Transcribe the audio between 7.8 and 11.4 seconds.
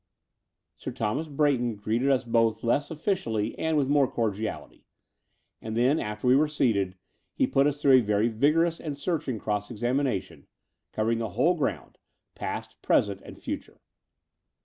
a very vigorous and searching cross examination, covering the